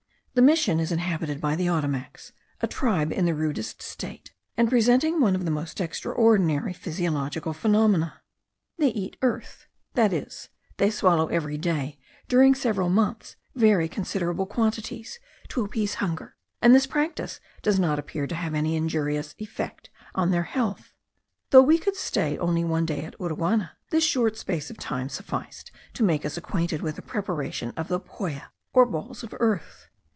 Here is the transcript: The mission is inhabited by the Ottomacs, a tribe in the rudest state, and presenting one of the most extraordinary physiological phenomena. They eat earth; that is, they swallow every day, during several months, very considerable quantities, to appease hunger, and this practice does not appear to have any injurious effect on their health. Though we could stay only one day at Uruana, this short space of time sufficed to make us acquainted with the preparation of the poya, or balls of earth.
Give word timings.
The 0.33 0.41
mission 0.41 0.79
is 0.79 0.93
inhabited 0.93 1.41
by 1.41 1.57
the 1.57 1.67
Ottomacs, 1.67 2.31
a 2.61 2.65
tribe 2.65 3.11
in 3.11 3.25
the 3.25 3.35
rudest 3.35 3.81
state, 3.81 4.33
and 4.55 4.69
presenting 4.69 5.19
one 5.19 5.35
of 5.35 5.43
the 5.43 5.51
most 5.51 5.81
extraordinary 5.81 6.71
physiological 6.71 7.51
phenomena. 7.51 8.21
They 8.77 8.91
eat 8.91 9.17
earth; 9.21 9.65
that 9.95 10.13
is, 10.13 10.47
they 10.77 10.89
swallow 10.89 11.27
every 11.27 11.57
day, 11.57 11.99
during 12.29 12.55
several 12.55 12.87
months, 12.87 13.35
very 13.55 13.89
considerable 13.89 14.45
quantities, 14.45 15.19
to 15.49 15.65
appease 15.65 15.95
hunger, 15.95 16.37
and 16.61 16.73
this 16.73 16.87
practice 16.87 17.41
does 17.61 17.77
not 17.77 17.99
appear 17.99 18.25
to 18.25 18.33
have 18.33 18.53
any 18.53 18.77
injurious 18.77 19.35
effect 19.37 19.89
on 20.15 20.31
their 20.31 20.43
health. 20.43 20.93
Though 21.49 21.63
we 21.63 21.77
could 21.77 21.97
stay 21.97 22.37
only 22.37 22.63
one 22.63 22.85
day 22.85 23.03
at 23.03 23.19
Uruana, 23.19 23.71
this 23.89 24.05
short 24.05 24.37
space 24.37 24.69
of 24.69 24.77
time 24.77 25.09
sufficed 25.09 25.73
to 25.93 26.03
make 26.03 26.25
us 26.25 26.37
acquainted 26.37 26.81
with 26.81 26.95
the 26.95 27.01
preparation 27.01 27.73
of 27.75 27.89
the 27.89 27.99
poya, 27.99 28.45
or 28.71 28.85
balls 28.85 29.23
of 29.23 29.35
earth. 29.41 29.87